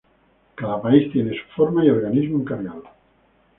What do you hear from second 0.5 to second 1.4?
Cada país tiene